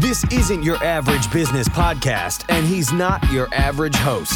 [0.00, 4.32] This isn't your average business podcast, and he's not your average host.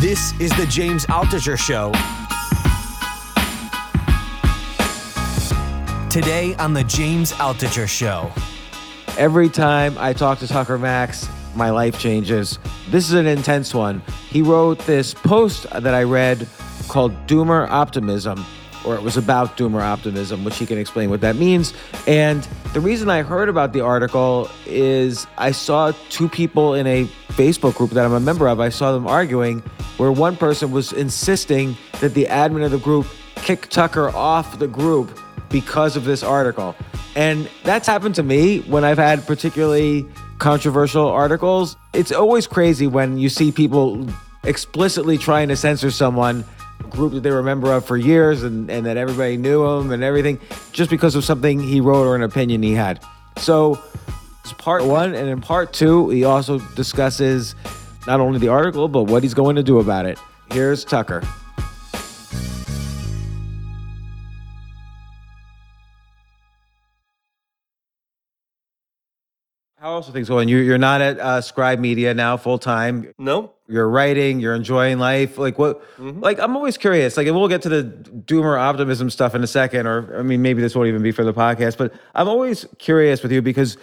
[0.00, 1.92] This is the James Altucher Show.
[6.10, 8.32] Today on the James Altucher Show.
[9.16, 12.58] Every time I talk to Tucker Max, my life changes.
[12.90, 14.02] This is an intense one.
[14.28, 16.44] He wrote this post that I read
[16.88, 18.44] called Doomer Optimism
[18.84, 21.72] or it was about doomer optimism, which he can explain what that means.
[22.06, 27.04] And the reason I heard about the article is I saw two people in a
[27.28, 28.60] Facebook group that I'm a member of.
[28.60, 29.60] I saw them arguing
[29.96, 34.68] where one person was insisting that the admin of the group kick Tucker off the
[34.68, 35.18] group
[35.50, 36.74] because of this article.
[37.16, 40.06] And that's happened to me when I've had particularly
[40.38, 41.76] controversial articles.
[41.92, 44.06] It's always crazy when you see people
[44.42, 46.44] explicitly trying to censor someone
[46.94, 49.92] group that they were a member of for years and, and that everybody knew him
[49.92, 50.40] and everything
[50.72, 53.00] just because of something he wrote or an opinion he had.
[53.38, 53.82] So
[54.40, 55.14] it's part one.
[55.14, 57.54] And in part two, he also discusses
[58.06, 60.18] not only the article, but what he's going to do about it.
[60.50, 61.22] Here's Tucker.
[69.84, 70.48] How else are things going?
[70.48, 73.12] You, you're not at uh, Scribe Media now full time.
[73.18, 75.36] No, you're writing, you're enjoying life.
[75.36, 75.82] Like what?
[75.98, 76.20] Mm-hmm.
[76.20, 77.18] Like I'm always curious.
[77.18, 80.62] Like we'll get to the doomer optimism stuff in a second, or I mean maybe
[80.62, 81.76] this won't even be for the podcast.
[81.76, 83.76] But I'm always curious with you because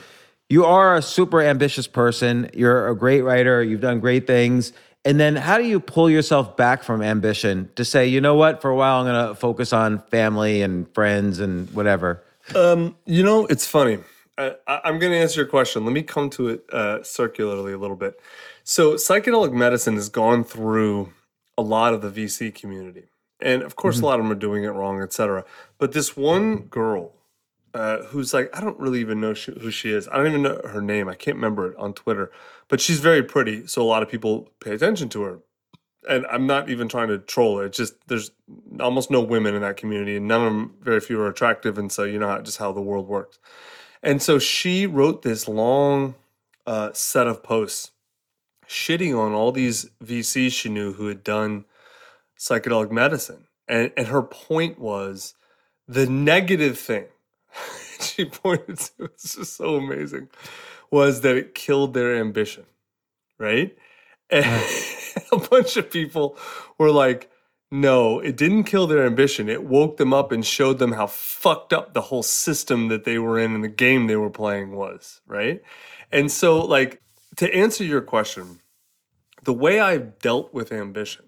[0.50, 2.50] you are a super ambitious person.
[2.56, 3.62] You're a great writer.
[3.62, 4.74] You've done great things.
[5.06, 8.60] And then how do you pull yourself back from ambition to say, you know what,
[8.60, 12.24] for a while I'm going to focus on family and friends and whatever?
[12.56, 14.00] Um, you know, it's funny.
[14.38, 15.86] I, am going to answer your question.
[15.86, 18.20] Let me come to it uh, circularly a little bit.
[18.64, 21.14] So, psychedelic medicine has gone through
[21.58, 23.10] a lot of the VC community.
[23.40, 24.06] And of course, mm-hmm.
[24.06, 25.44] a lot of them are doing it wrong, et cetera.
[25.78, 27.14] But this one girl
[27.74, 30.08] uh, who's like, I don't really even know she, who she is.
[30.08, 31.08] I don't even know her name.
[31.08, 32.32] I can't remember it on Twitter.
[32.68, 33.68] But she's very pretty.
[33.68, 35.40] So, a lot of people pay attention to her.
[36.10, 37.66] And I'm not even trying to troll her.
[37.66, 38.32] It's just there's
[38.80, 41.78] almost no women in that community, and none of them, very few are attractive.
[41.78, 43.38] And so, you know, how, just how the world works.
[44.04, 46.16] And so she wrote this long
[46.66, 47.92] uh, set of posts
[48.68, 51.66] shitting on all these VCs she knew who had done
[52.40, 53.48] psychedelic medicine.
[53.68, 55.36] And, and her point was
[55.88, 57.06] the negative thing
[58.00, 60.30] she pointed to, it's just so amazing,
[60.90, 62.66] was that it killed their ambition,
[63.38, 63.76] right?
[64.34, 64.46] And
[65.34, 66.38] a bunch of people
[66.78, 67.31] were like,
[67.72, 69.48] no, it didn't kill their ambition.
[69.48, 73.18] It woke them up and showed them how fucked up the whole system that they
[73.18, 75.62] were in and the game they were playing was, right?
[76.12, 77.02] And so, like,
[77.38, 78.60] to answer your question,
[79.44, 81.26] the way I've dealt with ambition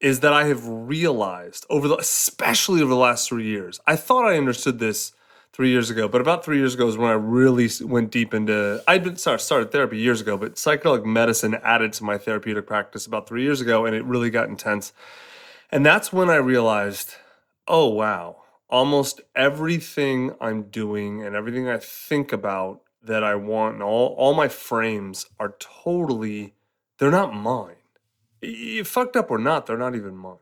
[0.00, 4.26] is that I have realized over the, especially over the last three years, I thought
[4.26, 5.12] I understood this
[5.52, 8.82] three years ago, but about three years ago is when I really went deep into,
[8.88, 13.04] I'd been sorry, started therapy years ago, but psychedelic medicine added to my therapeutic practice
[13.04, 14.94] about three years ago, and it really got intense.
[15.72, 17.14] And that's when I realized,
[17.66, 23.82] oh, wow, almost everything I'm doing and everything I think about that I want and
[23.82, 26.54] all, all my frames are totally
[27.02, 27.74] they're not mine.
[28.40, 30.36] You fucked up or not, they're not even mine.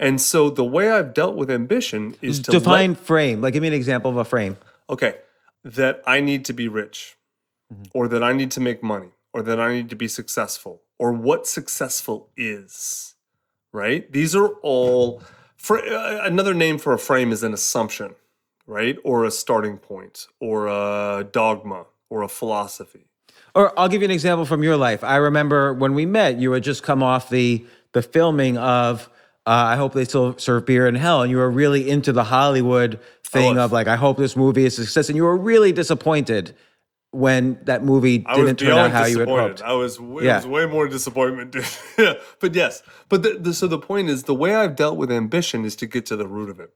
[0.00, 3.40] And so the way I've dealt with ambition is to define let, frame.
[3.40, 4.56] Like, give me an example of a frame.
[4.90, 5.18] Okay,
[5.62, 7.16] that I need to be rich,
[7.72, 7.84] mm-hmm.
[7.94, 11.12] or that I need to make money, or that I need to be successful, or
[11.12, 13.14] what successful is.
[13.72, 14.10] Right?
[14.10, 15.22] These are all.
[15.56, 18.14] For uh, another name for a frame is an assumption,
[18.66, 18.96] right?
[19.02, 23.06] Or a starting point, or a dogma, or a philosophy.
[23.54, 25.02] Or I'll give you an example from your life.
[25.02, 29.08] I remember when we met, you had just come off the the filming of
[29.46, 32.24] uh, I hope they still serve beer in hell, and you were really into the
[32.24, 35.72] Hollywood thing of like I hope this movie is a success, and you were really
[35.72, 36.54] disappointed
[37.10, 39.62] when that movie didn't turn out how you had hoped.
[39.62, 40.36] I was, it Yeah.
[40.36, 41.52] was way more disappointment.
[41.52, 41.66] dude.
[42.40, 45.64] but yes, but the, the, so the point is, the way I've dealt with ambition
[45.64, 46.70] is to get to the root of it.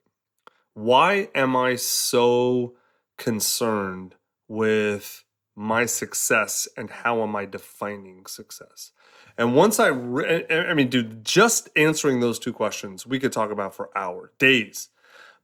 [0.75, 2.75] Why am I so
[3.19, 4.15] concerned
[4.49, 5.25] with
[5.55, 8.93] my success and how am I defining success?
[9.37, 13.33] And once I, re- I I mean, dude, just answering those two questions, we could
[13.33, 14.89] talk about for hours, days.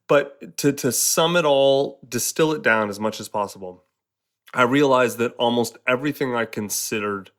[0.06, 3.84] But to to sum it all, distill it down as much as possible,
[4.54, 7.30] I realized that almost everything I considered,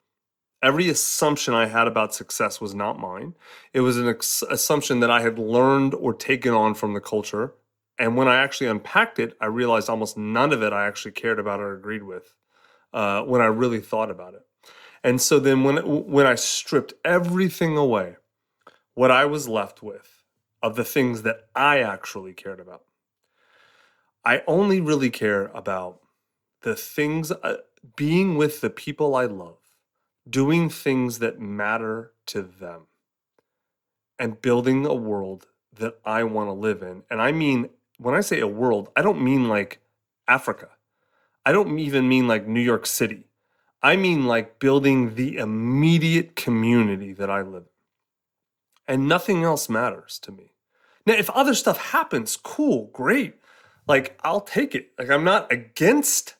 [0.61, 3.35] every assumption I had about success was not mine.
[3.73, 7.53] It was an ex- assumption that I had learned or taken on from the culture.
[7.97, 11.39] And when I actually unpacked it, I realized almost none of it I actually cared
[11.39, 12.35] about or agreed with
[12.93, 14.45] uh, when I really thought about it.
[15.03, 18.17] And so then when when I stripped everything away,
[18.95, 20.23] what I was left with
[20.61, 22.83] of the things that I actually cared about,
[24.25, 26.01] I only really care about
[26.61, 27.57] the things uh,
[27.95, 29.57] being with the people I love,
[30.29, 32.87] doing things that matter to them,
[34.17, 35.47] and building a world
[35.77, 37.03] that I want to live in.
[37.09, 39.79] And I mean, when I say a world, I don't mean like
[40.27, 40.69] Africa.
[41.45, 43.25] I don't even mean like New York City.
[43.81, 48.95] I mean like building the immediate community that I live in.
[48.95, 50.51] And nothing else matters to me.
[51.05, 53.35] Now, if other stuff happens, cool, great.
[53.87, 54.91] Like, I'll take it.
[54.97, 56.35] Like, I'm not against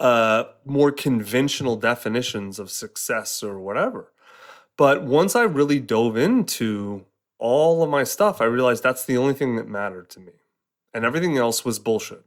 [0.00, 4.12] uh, more conventional definitions of success or whatever.
[4.76, 7.04] But once I really dove into
[7.38, 10.32] all of my stuff, I realized that's the only thing that mattered to me.
[10.94, 12.24] And everything else was bullshit.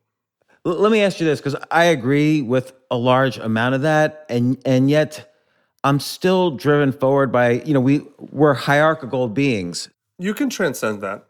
[0.65, 4.25] L- Let me ask you this, because I agree with a large amount of that,
[4.29, 5.33] and and yet
[5.83, 9.89] I'm still driven forward by you know we we're hierarchical beings.
[10.19, 11.25] You can transcend that.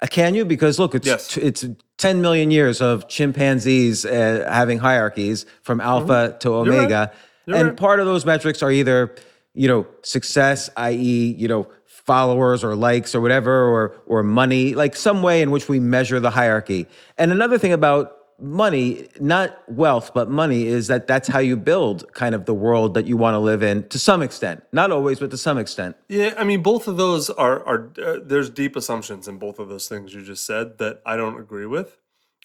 [0.00, 0.44] Uh, Can you?
[0.46, 1.36] Because look, it's Yes.
[1.36, 1.66] it's
[2.00, 6.66] 10 million years of chimpanzees uh, having hierarchies from alpha to Mm-hmm.
[6.66, 6.80] You're right.
[6.80, 7.12] omega,
[7.46, 7.76] You're and right.
[7.76, 9.14] part of those metrics are either
[9.54, 14.96] you know success, i.e., you know followers or likes or whatever, or or money, like
[14.96, 16.86] some way in which we measure the hierarchy.
[17.18, 22.12] And another thing about money, not wealth, but money, is that that's how you build
[22.14, 24.62] kind of the world that you want to live in to some extent.
[24.72, 25.96] Not always, but to some extent.
[26.08, 29.68] Yeah, I mean, both of those are are uh, there's deep assumptions in both of
[29.68, 31.96] those things you just said that I don't agree with,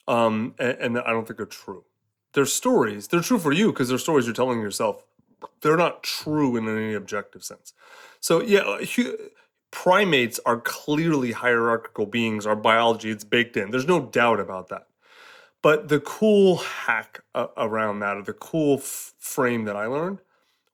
[0.08, 1.84] um, and, and I don't think are true.
[2.34, 3.08] They're stories.
[3.08, 5.04] They're true for you because they're stories you're telling yourself.
[5.62, 7.74] They're not true in any objective sense.
[8.20, 8.86] So yeah, uh,
[9.72, 12.46] primates are clearly hierarchical beings.
[12.46, 13.72] Our biology, it's baked in.
[13.72, 14.88] There's no doubt about that.
[15.66, 20.20] But the cool hack uh, around that, or the cool f- frame that I learned,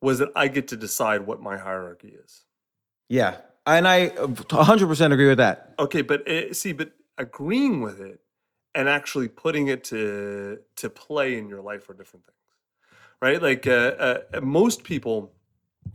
[0.01, 2.43] was that I get to decide what my hierarchy is.
[3.07, 5.75] Yeah, and I uh, 100% agree with that.
[5.79, 8.19] Okay, but eh, see, but agreeing with it
[8.75, 12.91] and actually putting it to to play in your life are different things,
[13.21, 13.41] right?
[13.41, 15.31] Like uh, uh, most people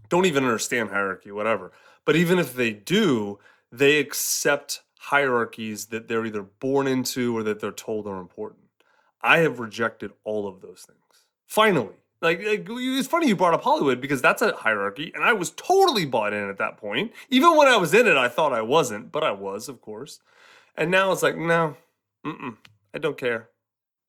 [0.09, 1.71] don't even understand hierarchy, whatever.
[2.07, 3.41] But even if they do,
[3.71, 8.66] they accept hierarchies that they're either born into or that they're told are important.
[9.27, 10.99] I have rejected all of those things.
[11.47, 15.33] Finally, like, like it's funny you brought up Hollywood because that's a hierarchy, and I
[15.33, 17.13] was totally bought in at that point.
[17.29, 20.21] Even when I was in it, I thought I wasn't, but I was, of course.
[20.77, 21.77] And now it's like, no,
[22.25, 23.49] I don't care.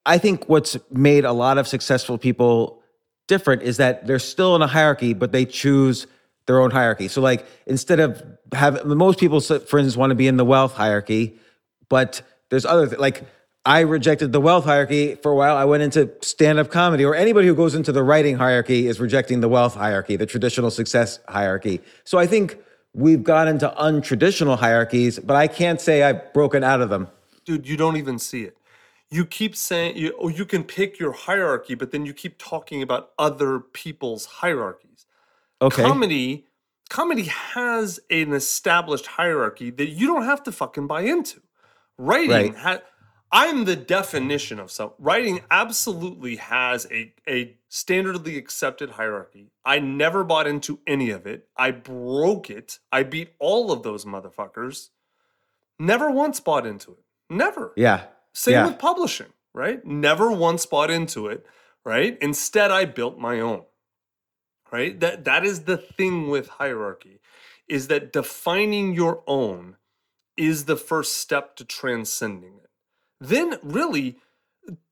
[0.06, 2.81] I think what's made a lot of successful people
[3.28, 6.07] different is that they're still in a hierarchy, but they choose
[6.45, 7.07] their own hierarchy.
[7.09, 10.74] So, like, instead of having most people, for instance, want to be in the wealth
[10.74, 11.38] hierarchy,
[11.90, 13.24] but there's other like
[13.68, 15.57] I rejected the wealth hierarchy for a while.
[15.57, 19.42] I went into stand-up comedy, or anybody who goes into the writing hierarchy is rejecting
[19.42, 21.81] the wealth hierarchy, the traditional success hierarchy.
[22.06, 22.57] So I think
[22.94, 27.09] we've gone into untraditional hierarchies, but I can't say I've broken out of them.
[27.44, 28.57] dude, you don't even see it.
[29.12, 32.81] You keep saying you oh, you can pick your hierarchy, but then you keep talking
[32.81, 35.06] about other people's hierarchies.
[35.62, 35.81] Okay.
[35.83, 36.45] Comedy,
[36.90, 41.42] comedy has an established hierarchy that you don't have to fucking buy into.
[41.97, 42.56] Writing Right.
[42.56, 42.81] ha-
[43.31, 49.52] I'm the definition of some writing absolutely has a a standardly accepted hierarchy.
[49.66, 51.48] I never bought into any of it.
[51.57, 52.80] I broke it.
[52.92, 54.90] I beat all of those motherfuckers.
[55.78, 57.04] Never once bought into it.
[57.30, 57.74] Never.
[57.76, 58.06] yeah.
[58.34, 58.68] Same yeah.
[58.68, 59.84] with publishing, right?
[59.86, 61.46] Never once bought into it,
[61.84, 62.18] right?
[62.22, 63.64] Instead, I built my own.
[64.72, 65.00] Right?
[65.00, 67.19] That that is the thing with hierarchy
[67.68, 69.76] is that defining your own
[70.38, 72.67] is the first step to transcending it.
[73.19, 74.18] Then really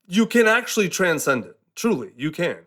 [0.06, 1.58] you can actually transcend it.
[1.74, 2.58] Truly, you can.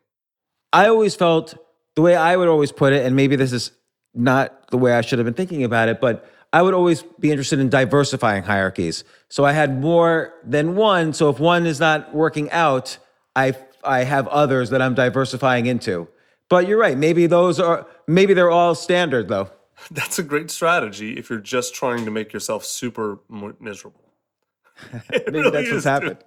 [0.72, 1.56] I always felt
[1.96, 3.72] the way I would always put it, and maybe this is
[4.13, 7.32] not the way I should have been thinking about it, but I would always be
[7.32, 9.04] interested in diversifying hierarchies.
[9.30, 11.13] So I had more than one.
[11.13, 12.98] So if one is not working out,
[13.36, 16.08] I I have others that I'm diversifying into.
[16.50, 16.98] But you're right.
[16.98, 19.51] Maybe those are maybe they're all standard though.
[19.92, 23.20] That's a great strategy if you're just trying to make yourself super
[23.60, 24.09] miserable.
[25.12, 26.17] Maybe really that's what's happened.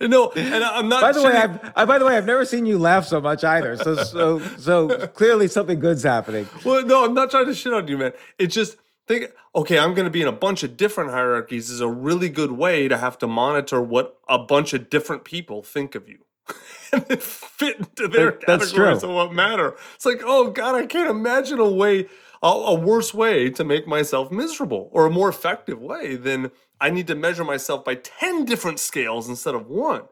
[0.00, 1.02] no, and I'm not.
[1.02, 3.44] By the way, I've, I, by the way, I've never seen you laugh so much
[3.44, 3.76] either.
[3.76, 6.48] So, so, so clearly something good's happening.
[6.64, 8.12] Well, no, I'm not trying to shit on you, man.
[8.38, 8.76] It's just
[9.10, 12.28] think, okay, I'm going to be in a bunch of different hierarchies is a really
[12.28, 16.18] good way to have to monitor what a bunch of different people think of you.
[16.92, 19.08] and fit into their That- that's categories true.
[19.10, 19.74] of what matter.
[19.96, 22.06] It's like, oh God, I can't imagine a way,
[22.42, 26.90] a, a worse way to make myself miserable or a more effective way than I
[26.90, 30.04] need to measure myself by 10 different scales instead of one,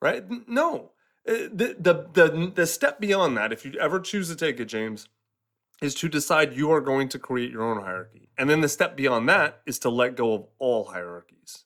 [0.00, 0.24] right?
[0.48, 0.92] No.
[1.28, 4.66] Uh, The, the, the, the step beyond that, if you ever choose to take it,
[4.66, 5.08] James,
[5.82, 8.30] is to decide you are going to create your own hierarchy.
[8.38, 11.64] And then the step beyond that is to let go of all hierarchies.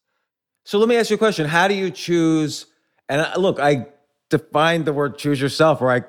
[0.65, 1.47] So let me ask you a question.
[1.47, 2.67] How do you choose?
[3.09, 3.87] And look, I
[4.31, 6.03] defined the word choose yourself, or I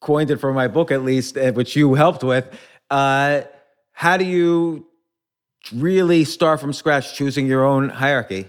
[0.00, 2.46] coined it for my book at least, eh, which you helped with.
[2.90, 3.42] Uh,
[3.92, 4.86] how do you
[5.72, 8.48] really start from scratch choosing your own hierarchy?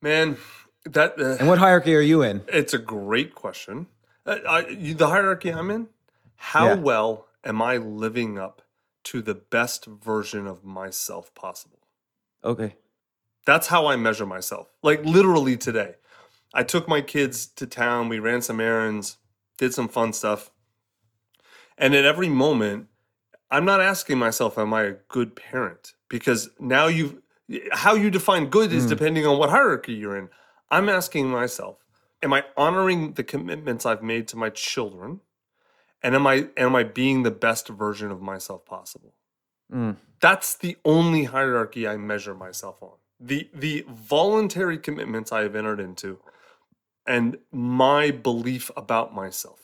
[0.00, 0.36] Man,
[0.84, 2.42] that uh, And what hierarchy are you in?
[2.48, 3.86] it's a great question.
[4.26, 4.62] Uh, I,
[4.94, 5.88] the hierarchy I'm in,
[6.36, 6.74] how Yeah.
[6.74, 8.62] well am I living up
[9.04, 11.80] to the best version of myself possible?
[12.44, 12.76] Okay.
[13.46, 14.68] That's how I measure myself.
[14.82, 15.96] Like literally today.
[16.54, 19.16] I took my kids to town, we ran some errands,
[19.58, 20.50] did some fun stuff.
[21.78, 22.88] And at every moment,
[23.52, 25.92] I'm not asking myself, am I a good parent?
[26.08, 27.22] Because now you
[27.70, 30.30] how you define good is depending on what hierarchy you're in.
[30.70, 31.76] I'm asking myself,
[32.22, 35.20] am I honoring the commitments I've made to my children?
[36.02, 39.12] And am I am I being the best version of myself possible?
[39.70, 39.96] Mm.
[40.20, 42.96] That's the only hierarchy I measure myself on.
[43.20, 46.20] The the voluntary commitments I have entered into
[47.06, 49.60] and my belief about myself.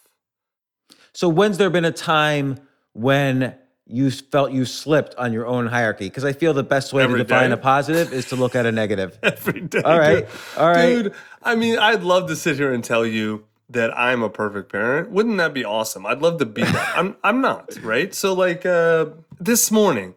[1.14, 2.58] So when's there been a time
[2.92, 3.56] when
[3.88, 6.06] you felt you slipped on your own hierarchy?
[6.06, 7.54] Because I feel the best way Every to define day.
[7.54, 9.18] a positive is to look at a negative.
[9.22, 9.80] Every day.
[9.82, 10.58] All right, dude.
[10.58, 10.86] all right.
[11.02, 14.70] Dude, I mean, I'd love to sit here and tell you that I'm a perfect
[14.72, 15.10] parent.
[15.10, 16.06] Wouldn't that be awesome?
[16.06, 16.92] I'd love to be that.
[16.96, 18.14] I'm I'm not, right?
[18.14, 19.06] So like uh
[19.40, 20.14] this morning,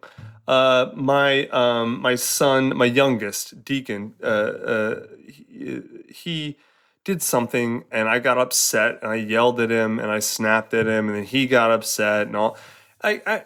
[0.48, 6.58] uh my um my son, my youngest, Deacon, uh uh he, he
[7.04, 10.86] did something and I got upset and I yelled at him and I snapped at
[10.88, 12.58] him and then he got upset and all.
[13.04, 13.44] I I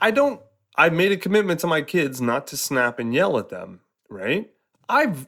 [0.00, 0.40] I- don't.
[0.76, 3.80] I made a commitment to my kids not to snap and yell at them.
[4.08, 4.50] Right?
[4.88, 5.26] I've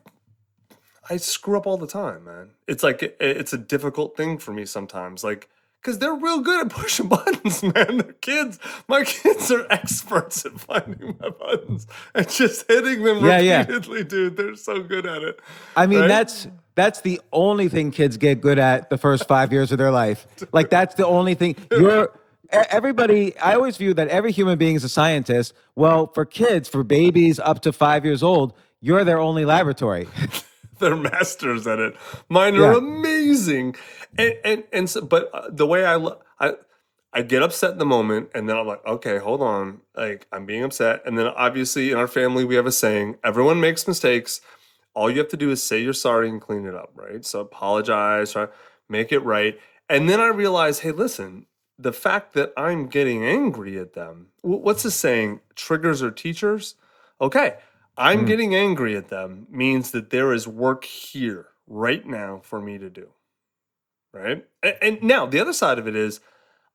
[1.10, 2.50] I screw up all the time, man.
[2.66, 5.48] It's like it's a difficult thing for me sometimes, like
[5.82, 7.98] because they're real good at pushing buttons, man.
[7.98, 8.58] They're kids.
[8.88, 13.58] My kids are experts at finding my buttons and just hitting them Yeah, yeah.
[13.60, 14.36] repeatedly, dude.
[14.38, 15.40] They're so good at it.
[15.76, 16.08] I mean, Right?
[16.08, 19.90] that's that's the only thing kids get good at the first five years of their
[19.92, 20.26] life.
[20.52, 21.56] Like that's the only thing.
[21.70, 22.08] You're
[22.52, 23.36] everybody.
[23.38, 25.52] I always view that every human being is a scientist.
[25.76, 30.08] Well, for kids, for babies up to five years old, you're their only laboratory.
[30.78, 31.96] they're masters at it.
[32.28, 32.76] Mine are Yeah.
[32.76, 33.76] amazing,
[34.18, 35.96] and and and so, but uh, the way I
[36.40, 36.54] I
[37.12, 40.46] I get upset in the moment, and then I'm like, okay, hold on, like I'm
[40.46, 44.40] being upset, and then obviously in our family we have a saying: everyone makes mistakes.
[44.94, 47.24] All you have to do is say you're sorry and clean it up, right?
[47.24, 48.48] So apologize, try
[48.88, 49.58] make it right,
[49.88, 51.46] and then I realize, hey, listen.
[51.84, 55.40] The fact that I'm getting angry at them, what's the saying?
[55.54, 56.76] Triggers are teachers.
[57.20, 57.58] Okay,
[57.98, 58.24] I'm hmm.
[58.24, 62.88] getting angry at them means that there is work here right now for me to
[62.88, 63.08] do.
[64.14, 64.46] Right.
[64.62, 66.20] And, and now the other side of it is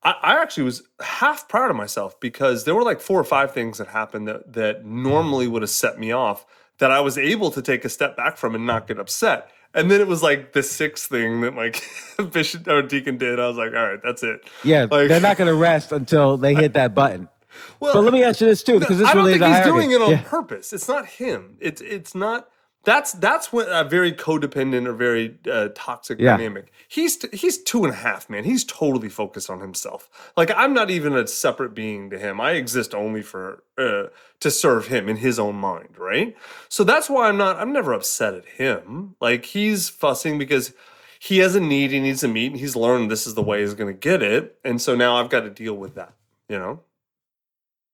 [0.04, 3.52] I, I actually was half proud of myself because there were like four or five
[3.52, 6.46] things that happened that, that normally would have set me off
[6.78, 9.50] that I was able to take a step back from and not get upset.
[9.74, 11.84] And then it was like the sixth thing that like
[12.32, 13.40] Bishop or Deacon did.
[13.40, 14.42] I was like, all right, that's it.
[14.64, 17.28] Yeah, Like- they're not going to rest until they hit that button.
[17.82, 19.92] Well, But let me ask you this too, because this I don't think he's doing
[19.92, 20.22] it on Yeah.
[20.24, 20.72] purpose.
[20.72, 21.58] It's not him.
[21.60, 22.48] It's it's not.
[22.86, 26.38] That's that's what a very codependent or very uh, toxic Yeah.
[26.38, 26.72] dynamic.
[26.88, 28.46] He's t- he's two and a half, man.
[28.46, 30.10] He's totally focused on himself.
[30.38, 32.40] Like I'm not even a separate being to him.
[32.40, 34.04] I exist only for uh,
[34.40, 36.36] to serve him in his own mind, right?
[36.70, 37.58] So that's why I'm not.
[37.58, 39.16] I'm never upset at him.
[39.20, 40.74] Like he's fussing because
[41.20, 43.60] he has a need he needs to meet, and he's learned this is the way
[43.60, 46.14] he's going to get it, and so now I've got to deal with that.
[46.48, 46.80] You know.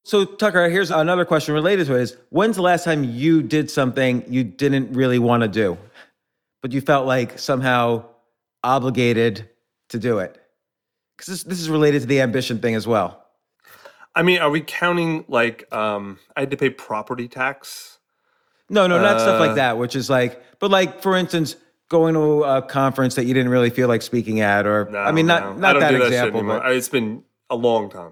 [0.05, 3.71] So Tucker, here's another question related to it: Is when's the last time you did
[3.71, 5.79] something you didn't really want to do,
[6.61, 8.05] but you felt like somehow
[8.63, 9.49] obligated
[9.89, 10.39] to do it?
[11.17, 13.25] Because this, this is related to the ambition thing as well.
[14.13, 17.97] I mean, are we counting like um I had to pay property tax?
[18.69, 19.79] No, no, not stuff Uh, like that.
[19.79, 21.55] Which is like, but like for instance,
[21.89, 25.11] going to a conference that you didn't really feel like speaking at, or No, I
[25.11, 28.11] mean, not no, not that shit example, but it's been a long time.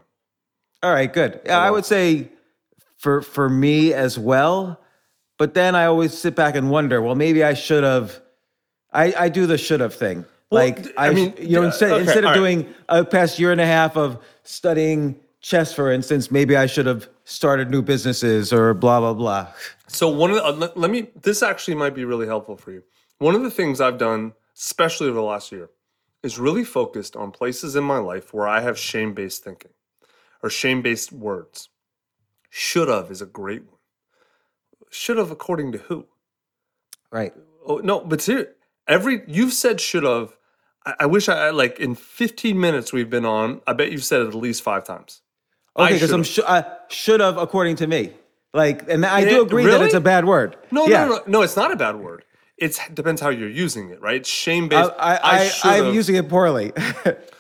[0.83, 1.39] All right, good.
[1.45, 2.29] Yeah, I would say
[2.97, 4.79] for for me as well.
[5.37, 8.21] But then I always sit back and wonder, well, maybe I should have.
[8.91, 10.25] I, I do the should have thing.
[10.51, 12.35] Well, like I mean, you know, instead okay, instead of right.
[12.35, 16.85] doing a past year and a half of studying chess, for instance, maybe I should
[16.85, 19.47] have started new businesses or blah blah blah.
[19.87, 21.07] So one of the, uh, let, let me.
[21.21, 22.83] This actually might be really helpful for you.
[23.19, 25.69] One of the things I've done, especially over the last year,
[26.21, 29.71] is really focused on places in my life where I have shame-based thinking
[30.43, 31.69] or shame-based words.
[32.49, 33.79] Should have is a great one.
[34.91, 36.05] Should have according to who?
[37.11, 37.33] Right.
[37.65, 38.53] Oh no, but ser-
[38.87, 40.35] every you've said should have.
[40.85, 43.61] I, I wish I I- like in 15 minutes we've been on.
[43.65, 45.21] I bet you've said it at least five times.
[45.75, 48.13] I Okay, because I'm sh- uh, should have according to me.
[48.53, 49.85] Like, and I do agree that really?
[49.85, 50.55] it's a bad word.
[50.69, 51.05] No, yeah.
[51.05, 51.41] no, no, no.
[51.41, 52.23] It's not a bad word.
[52.55, 54.23] It depends how you're using it, right?
[54.23, 54.91] Shame based.
[54.99, 56.71] I, I, I, I'm using it poorly.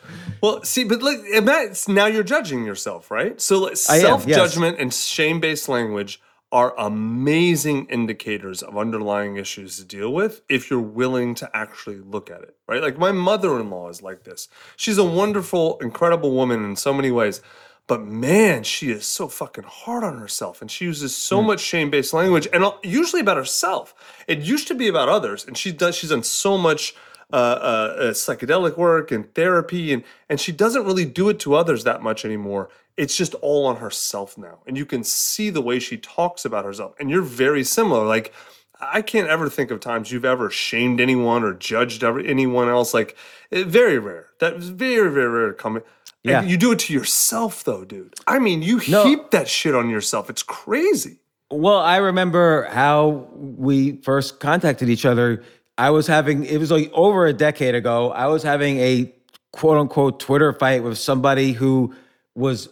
[0.43, 3.39] Well, see, but look, and that's now you're judging yourself, right?
[3.41, 4.01] So like, I am, yes.
[4.01, 6.21] self judgment and shame based language
[6.51, 12.29] are amazing indicators of underlying issues to deal with if you're willing to actually look
[12.29, 12.83] at it, right?
[12.83, 14.49] Like my mother in law is like this.
[14.77, 17.41] She's a wonderful, incredible woman in so many ways.
[17.87, 21.47] But man, she is so fucking hard on herself, and she uses so Hmm.
[21.47, 23.95] much shame-based language, and uh, usually about herself.
[24.27, 25.95] It used to be about others, and she does.
[25.95, 26.95] She's done so much
[27.33, 31.55] uh, uh, uh, psychedelic work and therapy, and and she doesn't really do it to
[31.55, 32.69] others that much anymore.
[32.95, 36.63] It's just all on herself now, and you can see the way she talks about
[36.63, 36.93] herself.
[36.99, 38.05] And you're very similar.
[38.05, 38.31] Like
[38.79, 42.93] I can't ever think of times you've ever shamed anyone or judged ever, anyone else.
[42.93, 43.17] Like
[43.51, 44.27] eh, very rare.
[44.39, 45.81] That was very very rare to come.
[46.23, 46.41] Yeah.
[46.41, 48.13] And you do it to yourself though, dude.
[48.27, 49.05] I mean, you No.
[49.05, 50.29] heap that shit on yourself.
[50.29, 51.17] It's crazy.
[51.49, 55.43] Well, I remember how we first contacted each other.
[55.77, 59.13] I was having, it was like over a decade ago, I was having a
[59.51, 61.95] quote unquote Twitter fight with somebody who
[62.35, 62.69] was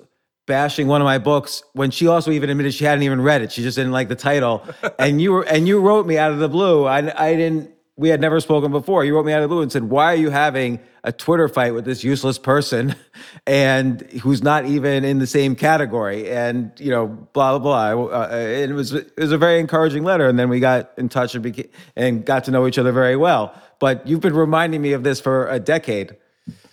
[0.48, 3.52] bashing one of my books when she also even admitted she hadn't even read it.
[3.52, 4.64] She just didn't like the title.
[5.00, 6.86] and you were, and you wrote me out of the blue.
[6.86, 9.06] I, I didn't, we had never spoken before.
[9.06, 11.48] You wrote me out of the blue and said, Why are you having a Twitter
[11.48, 12.96] fight with this useless person
[13.48, 16.30] and who's not even in the same category?
[16.30, 18.06] And, you know, blah, blah, blah.
[18.06, 20.28] Uh, and it was, it was a very encouraging letter.
[20.28, 23.16] And then we got in touch and, beca- and got to know each other very
[23.16, 23.54] well.
[23.80, 26.16] But you've been reminding me of this for a decade.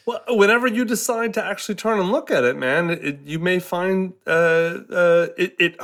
[0.09, 3.59] Well, whenever you decide to actually turn and look at it, man, it, you may
[3.59, 5.81] find uh, uh, it, it.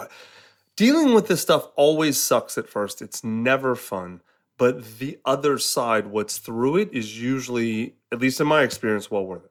[0.77, 3.03] Dealing with this stuff always sucks at first.
[3.03, 4.23] It's never fun.
[4.57, 9.27] But the other side, what's through it, is usually, at least in my experience, well
[9.27, 9.51] worth it.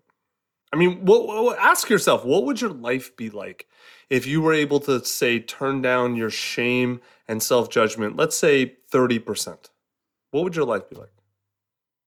[0.72, 3.68] I mean, what, what, ask yourself, what would your life be like
[4.10, 8.16] if you were able to say turn down your shame and self judgment?
[8.16, 9.70] Let's say thirty percent.
[10.32, 11.12] What would your life be like?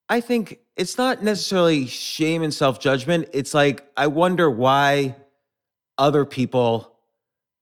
[0.08, 3.28] I think it's not necessarily shame and self judgment.
[3.32, 5.14] It's like I wonder why
[5.96, 6.92] other people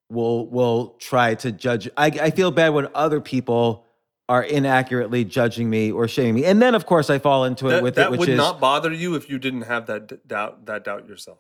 [0.09, 1.89] will will try to judge.
[1.99, 3.84] I, I feel bad when other people
[4.29, 7.83] are inaccurately judging me or shaming me, and then of course I fall into it
[7.83, 10.17] with that it, which would is not bother you if you didn't have that d-
[10.27, 10.67] doubt.
[10.67, 11.39] That doubt yourself.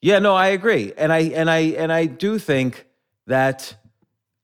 [0.00, 0.18] yeah.
[0.18, 2.86] No, I agree, and I and I and I do think
[3.26, 3.76] that.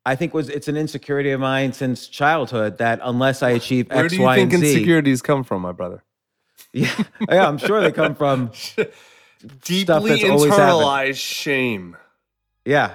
[0.07, 4.07] I think was it's an insecurity of mine since childhood that unless I achieve Where
[4.07, 6.03] X, do you Y, think and Z, insecurities come from, my brother?
[6.73, 6.95] yeah,
[7.29, 8.51] yeah, I'm sure they come from
[9.65, 11.95] Deeply internalized shame.
[12.65, 12.95] yeah.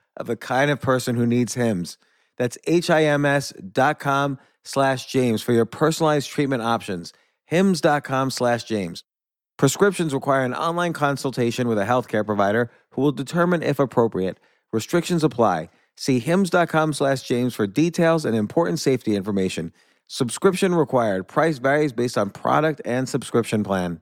[0.21, 1.97] of the kind of person who needs Hims.
[2.37, 7.13] That's H-I-M-S dot com slash James for your personalized treatment options.
[7.45, 9.03] Hims.com slash James.
[9.57, 14.39] Prescriptions require an online consultation with a healthcare provider who will determine if appropriate.
[14.71, 15.69] Restrictions apply.
[15.97, 19.73] See hims.com slash James for details and important safety information.
[20.07, 21.27] Subscription required.
[21.27, 24.01] Price varies based on product and subscription plan.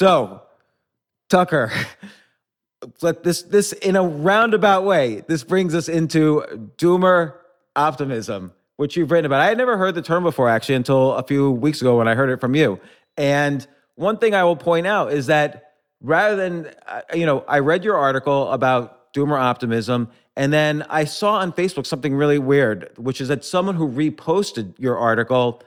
[0.00, 0.40] So,
[1.28, 1.70] Tucker,
[3.02, 7.34] let this this in a roundabout way, this brings us into doomer
[7.76, 9.42] optimism which you've written about.
[9.42, 12.14] I had never heard the term before, actually, until a few weeks ago when I
[12.14, 12.80] heard it from you.
[13.18, 17.58] And one thing I will point out is that rather than, uh, you know, I
[17.58, 22.90] read your article about doomer optimism, And then I saw on Facebook something really weird,
[22.96, 25.62] which is that someone who reposted your article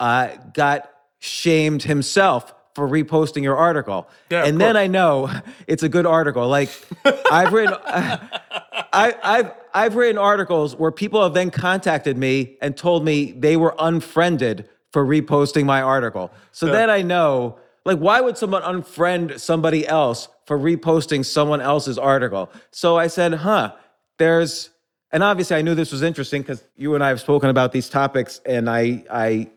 [0.00, 0.90] uh, got
[1.20, 4.08] shamed himself for reposting your article.
[4.30, 4.76] Yeah, and then.
[4.76, 5.30] I know
[5.66, 6.48] it's a good article.
[6.48, 6.70] Like
[7.30, 13.04] I've written, I, I've I've written articles where people have then contacted me and told
[13.04, 16.30] me they were unfriended for reposting my article.
[16.52, 21.98] So then I know, like, why would someone unfriend somebody else for reposting someone else's
[21.98, 22.52] article?
[22.70, 23.74] So I said, huh,
[24.18, 24.70] there's,
[25.10, 27.88] and obviously I knew this was interesting because you and I have spoken about these
[27.88, 29.50] topics, and I I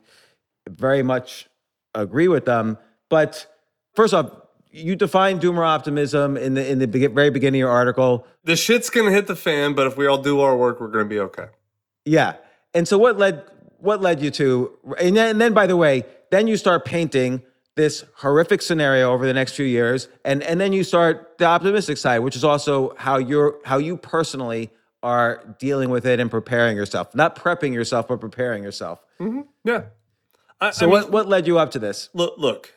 [0.67, 1.47] very much
[1.93, 2.79] agree with them.
[3.09, 3.47] But
[3.95, 4.31] first off,
[4.71, 8.27] you define doomer optimism in the in the be- very beginning of your article.
[8.43, 11.05] The shit's gonna hit the fan, but if we all do our work, we're gonna
[11.05, 11.47] be okay.
[12.05, 12.35] Yeah.
[12.73, 13.43] And so what led
[13.79, 17.41] what led you to and then, and then by the way, then you start painting
[17.75, 21.97] this horrific scenario over the next few years and and then you start the optimistic
[21.97, 24.69] side, which is also how you're how you personally
[25.03, 27.13] are dealing with it and preparing yourself.
[27.15, 28.99] Not prepping yourself, but preparing yourself.
[29.19, 29.41] Mm-hmm.
[29.63, 29.83] Yeah.
[30.59, 32.09] I, So I mean, what what led you up to this?
[32.13, 32.73] look look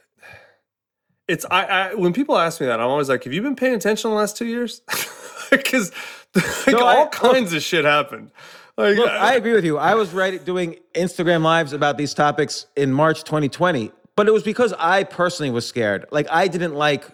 [1.31, 3.75] it's I, I when people ask me that i'm always like have you been paying
[3.75, 4.83] attention the last two years
[5.51, 5.93] because
[6.35, 8.31] like No, I- all kinds of shit happened
[8.79, 9.77] like Look, I agree with you.
[9.77, 14.43] I was right doing Instagram lives about these topics in March 2020, but it was
[14.43, 16.07] because I personally was scared.
[16.11, 17.05] Like I didn't like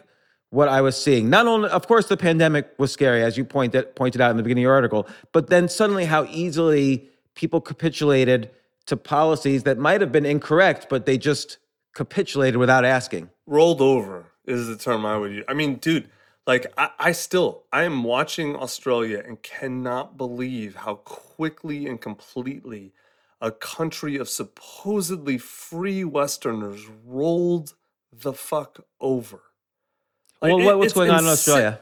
[0.50, 1.28] what I was seeing.
[1.28, 4.44] Not only, of course, the pandemic was scary, as you pointed pointed out in the
[4.44, 8.50] beginning of your article, but then suddenly how easily people capitulated
[8.86, 11.58] to policies that might have been incorrect, but they just
[11.94, 13.28] capitulated without asking.
[13.46, 16.08] Rolled over is the term i would use i mean dude
[16.46, 22.92] like I, I still i am watching australia and cannot believe how quickly and completely
[23.40, 27.74] a country of supposedly free westerners rolled
[28.12, 29.40] the fuck over
[30.40, 31.80] Like, well, it- what's going on in Australia?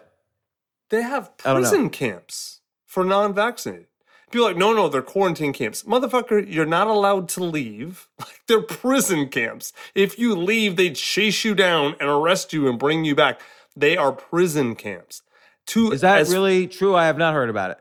[0.91, 3.87] They have prison camps for non-vaccinated.
[4.35, 5.85] People like, no, no, they're quarantine camps.
[5.85, 8.09] Motherfucker, you're not allowed to leave.
[8.19, 9.73] Like they're prison camps.
[9.95, 13.41] If you leave, they chase you down and arrest you and bring you back.
[13.77, 15.23] They are prison camps.
[15.69, 16.97] To Is that as- really true?
[16.97, 17.79] I have not heard about it.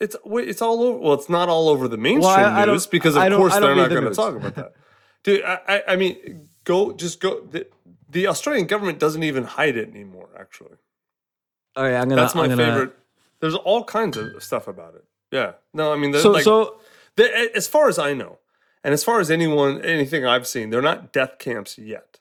[0.00, 0.98] It's wait, it's all over.
[0.98, 3.88] Well, it's not all over the mainstream I don't- news because of course they're not
[3.90, 4.72] the going to talk about that.
[5.22, 7.40] Dude, I, I, I mean, go just go.
[7.42, 7.68] The,
[8.10, 10.30] the Australian government doesn't even hide it anymore.
[10.36, 10.76] Actually.
[11.76, 12.20] All right, I'm gonna.
[12.22, 12.96] That's my gonna- favorite.
[13.40, 15.04] There's all kinds of stuff about it.
[15.30, 15.52] Yeah.
[15.74, 16.80] No, I mean, So, like, so
[17.54, 18.38] as far as I know,
[18.84, 22.18] and as far as anyone, anything I've seen, they're not death camps yet.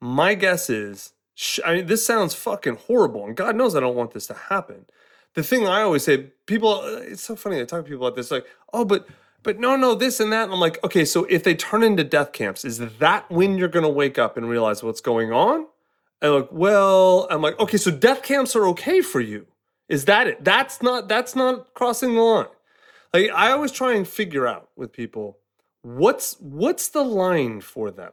[0.00, 1.12] My guess is,
[1.64, 4.86] I mean, this sounds fucking horrible, and God knows I don't want this to happen.
[5.34, 7.60] The thing I always say, people, uh, it's so funny.
[7.60, 9.06] I talk to people about this, like, oh, but,
[9.42, 10.44] but no, no, this and that.
[10.44, 13.68] And I'm like, okay, so if they turn into death camps, is that when you're
[13.68, 15.66] going to wake up and realize what's going on?
[16.20, 19.46] And like, well, I'm like, okay, so death camps are okay for you.
[19.88, 20.44] Is that it?
[20.44, 22.46] That's not that's not crossing the line.
[23.12, 25.38] Like I always try and figure out with people
[25.82, 28.12] what's what's the line for them.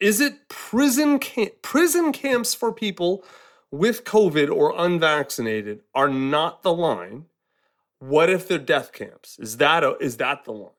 [0.00, 3.24] Is it prison camp, prison camps for people
[3.70, 7.26] with COVID or unvaccinated are not the line?
[7.98, 9.38] What if they're death camps?
[9.40, 10.70] Is that a, is that the line?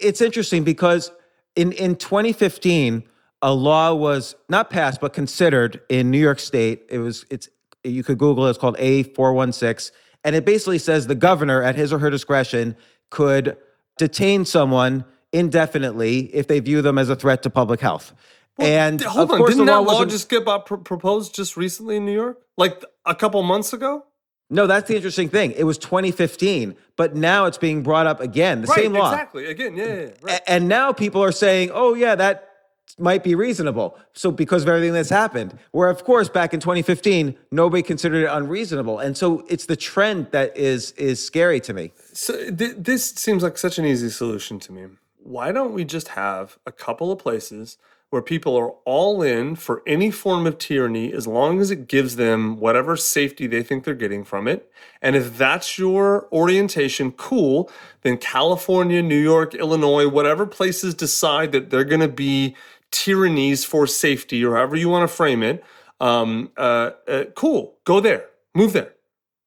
[0.00, 1.12] it's interesting because
[1.54, 3.04] in in 2015
[3.42, 6.82] a law was not passed but considered in New York State.
[6.88, 7.48] It was it's
[7.84, 8.50] you could Google it.
[8.50, 9.90] It's called A416,
[10.24, 12.76] and it basically says the governor, at his or her discretion,
[13.10, 13.56] could
[13.98, 18.12] detain someone indefinitely if they view them as a threat to public health.
[18.58, 21.34] and D- hold of on, course, didn't the that law law just get pr- proposed
[21.34, 24.04] just recently in New York, like a couple months ago?
[24.52, 25.52] no, that's the interesting thing.
[25.52, 28.62] It was 2015, but now it's being brought up again.
[28.62, 29.12] The Right, same law.
[29.12, 29.46] exactly.
[29.46, 30.40] Again, yeah, yeah, yeah, right.
[30.48, 32.49] And now people are saying, "Oh yeah, that
[32.98, 37.36] might be reasonable." So because of everything that's happened, where of course back in 2015
[37.50, 41.92] nobody considered it unreasonable, and so it's the trend that is is scary to me.
[42.12, 44.86] So th- this seems like such an easy solution to me.
[45.22, 47.76] Why don't we just have a couple of places
[48.10, 52.16] where people are all in for any form of tyranny as long as it gives
[52.16, 54.70] them whatever safety they think they're getting from it?
[55.00, 57.70] And if that's your orientation, cool.
[58.02, 62.56] Then California, New York, Illinois, whatever places decide that they're going to be
[62.90, 65.64] tyrannies for safety or however you want to frame it,
[66.00, 67.78] um, uh, uh, cool.
[67.84, 68.26] Go there.
[68.54, 68.94] Move there.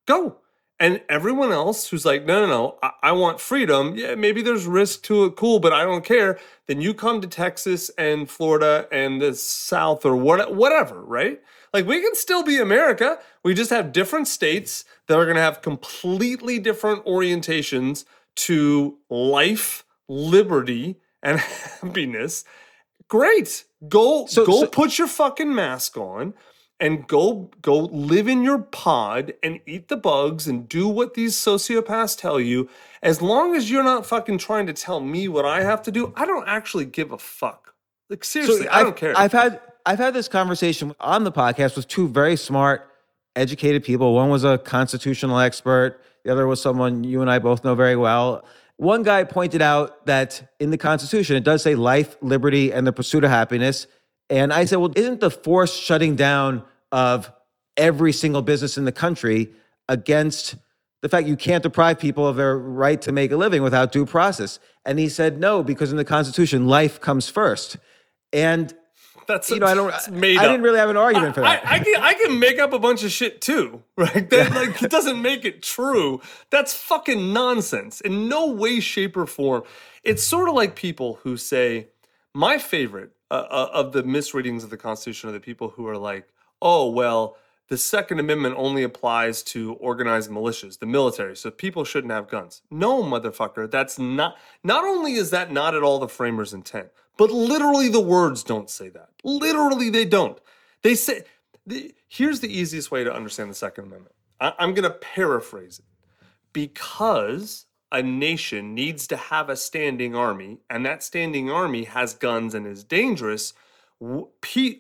[0.07, 0.37] Go.
[0.79, 3.95] And everyone else who's like, no, no, no, I, I want freedom.
[3.95, 6.39] Yeah, maybe there's risk to it, cool, but I don't care.
[6.67, 11.41] Then you come to Texas and Florida and the South or what, whatever, right?
[11.73, 13.19] Like we can still be America.
[13.43, 19.85] We just have different states that are going to have completely different orientations to life,
[20.07, 21.39] liberty, and
[21.81, 22.45] happiness.
[23.17, 23.65] Great.
[23.87, 26.33] Go So- go so- put your fucking mask on
[26.79, 31.35] and go go live in your pod and eat the bugs and do what these
[31.35, 32.67] sociopaths tell you.
[33.03, 36.11] As long as you're not fucking trying to tell me what I have to do,
[36.15, 37.75] I don't actually give a fuck.
[38.09, 39.13] Like seriously, I I've- don't care.
[39.15, 42.89] I've had I've had this conversation on the podcast with two very smart,
[43.35, 44.15] educated people.
[44.15, 46.01] One was a constitutional expert.
[46.25, 48.43] The other was someone you and I both know very well.
[48.77, 52.93] One guy pointed out that in the Constitution it does say life, liberty, and the
[52.93, 53.87] pursuit of happiness.
[54.29, 57.31] And I said, well, isn't the forced shutting down of
[57.77, 59.53] every single business in the country
[59.87, 60.55] against
[61.01, 64.05] the fact you can't deprive people of their right to make a living without due
[64.05, 64.59] process?
[64.85, 67.77] And he said, no, because in the Constitution, life comes first.
[68.31, 68.73] And
[69.27, 70.11] That's you know, I don't.
[70.11, 70.51] made I up.
[70.51, 71.65] didn't really have an argument for that.
[71.65, 74.29] I, I can I can make up a bunch of shit too, right?
[74.29, 76.21] That like it doesn't make it true.
[76.49, 78.01] That's fucking nonsense.
[78.01, 79.63] In no way, shape, or form.
[80.03, 81.87] It's sort of like people who say,
[82.33, 85.97] my favorite uh, uh, of the misreadings of the Constitution are the people who are
[85.97, 86.27] like,
[86.61, 87.37] oh well,
[87.69, 92.61] the Second Amendment only applies to organized militias, the military, so people shouldn't have guns.
[92.69, 94.37] No, motherfucker, that's not.
[94.63, 98.69] Not only is that not at all the framers' intent, but literally the words don't
[98.69, 99.09] say that.
[99.23, 100.39] Literally, they don't.
[100.81, 101.23] They say.
[101.65, 104.15] The, here's the easiest way to understand the Second Amendment.
[104.41, 105.85] I, I'm going to paraphrase it.
[106.51, 112.53] Because a nation needs to have a standing army, and that standing army has guns
[112.53, 113.53] and is dangerous,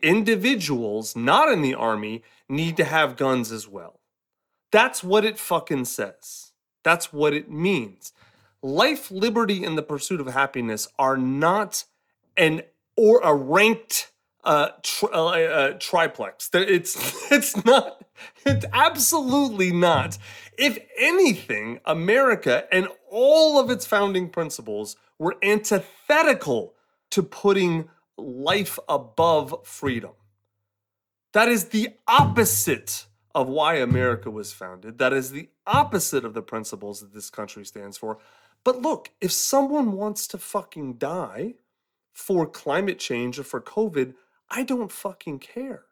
[0.01, 3.99] individuals not in the army need to have guns as well.
[4.71, 6.51] That's what it fucking says.
[6.83, 8.11] That's what it means.
[8.61, 11.85] Life, liberty, and the pursuit of happiness are not
[12.37, 12.63] an
[12.95, 14.11] or a ranked
[14.43, 16.49] uh, tri- uh, uh, triplex.
[16.53, 18.03] It's it's not.
[18.45, 20.17] It's absolutely not.
[20.57, 26.73] If anything, America and all of its founding principles were antithetical
[27.11, 30.11] to putting life above freedom.
[31.33, 34.99] That is the opposite of why America was founded.
[34.99, 38.19] That is the opposite of the principles that this country stands for.
[38.63, 41.55] But look, if someone wants to fucking die
[42.13, 44.13] for climate change or for COVID,
[44.49, 45.85] I don't fucking care.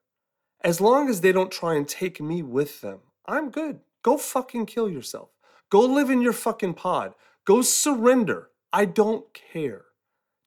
[0.64, 3.80] As long as they don't try and take me with them, I'm good.
[4.04, 5.30] Go fucking kill yourself.
[5.70, 7.16] Go live in your fucking pod.
[7.46, 8.50] Go surrender.
[8.72, 9.86] I don't care.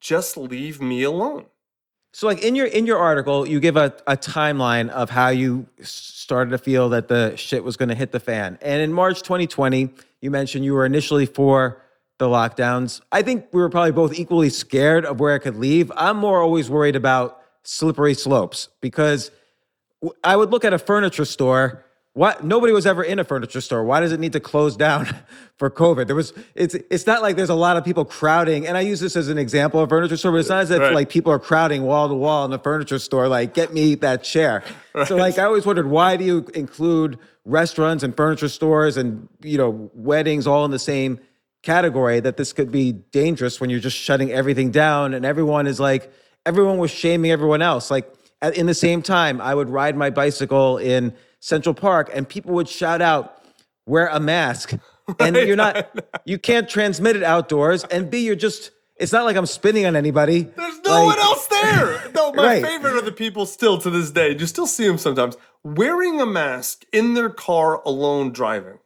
[0.01, 1.47] Just leave me alone.
[2.15, 5.67] So, like in your in your article, you give a, a timeline of how you
[5.81, 8.57] started to feel that the shit was going to hit the fan.
[8.63, 11.83] And in March 2020, you mentioned you were initially for
[12.19, 13.01] the lockdowns.
[13.11, 15.91] I think we were probably both equally scared of where it could leave.
[15.97, 19.33] I'm more always worried about slippery slopes because
[20.23, 21.84] I would look at a furniture store.
[22.15, 23.83] What nobody was ever in a furniture store.
[23.83, 25.07] Why does it need to close down
[25.59, 26.07] for COVID?
[26.07, 28.69] There was it's it's not like there's a lot of people crowding.
[28.69, 30.79] And I use this as an example of furniture store, but it's not as if
[30.81, 30.95] Right.
[30.95, 33.27] like people are crowding wall to wall in the furniture store.
[33.27, 34.63] Like, get me that chair.
[35.07, 39.59] So like I always wondered why do you include restaurants and furniture stores and you
[39.59, 41.19] know weddings all in the same
[41.65, 42.21] category?
[42.21, 46.13] That this could be dangerous when you're just shutting everything down and everyone is like
[46.47, 47.91] everyone was shaming everyone else.
[47.91, 48.09] Like
[48.41, 51.13] at, in the same time, I would ride my bicycle in
[51.45, 53.43] Central Park and people would shout out,
[53.87, 54.73] wear a mask.
[55.21, 57.85] And you're not, you can't transmit it outdoors.
[57.85, 60.45] And B, you're just, it's not like I'm spinning on anybody.
[60.45, 62.01] There's no Like- one else there.
[62.15, 62.65] No, my Right.
[62.65, 64.35] favorite are the people still to this day.
[64.35, 68.79] You still see them sometimes wearing a mask in their car alone driving.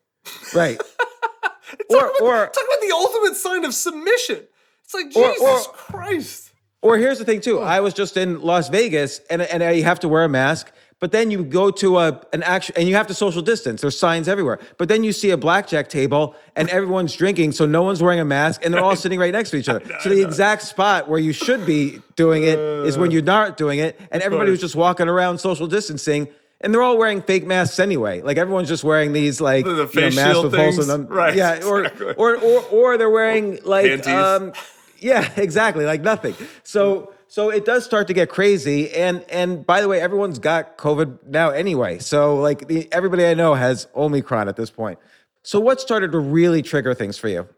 [0.53, 0.79] Right.
[1.39, 1.53] Talk,
[1.91, 4.41] Or- about, or- talk about the ultimate sign of submission.
[4.85, 6.51] It's like Or- Jesus or- Christ.
[6.83, 7.61] Or here's the thing too.
[7.61, 10.73] I was just in Las Vegas, and and you have to wear a mask.
[11.01, 13.83] But then you go to a an action, and you have to social distance.
[13.83, 14.59] There's signs everywhere.
[14.79, 18.25] But then you see a blackjack table, and everyone's drinking, so no one's wearing a
[18.25, 19.81] mask, and they're all sitting right next to each other.
[20.03, 23.79] So the exact spot where you should be doing it is when you're not doing
[23.79, 26.29] it, and everybody was just walking around social distancing.
[26.61, 28.21] And they're all wearing fake masks anyway.
[28.21, 30.75] Like everyone's just wearing these like The- the you know, face masks shield with holes
[30.75, 30.87] in things.
[30.89, 31.07] them.
[31.07, 31.65] Right, Yeah.
[31.65, 32.15] Or, exactly.
[32.17, 34.09] or or or they're wearing like Panties.
[34.09, 34.53] um
[34.99, 36.35] yeah, exactly, like nothing.
[36.65, 40.79] So so it does start to get crazy and and by the way, everyone's got
[40.79, 41.99] COVID now anyway.
[41.99, 44.99] So like the, everybody I know has Omicron at this point.
[45.43, 47.49] So what started to really trigger things for you?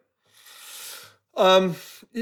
[1.37, 1.77] Um,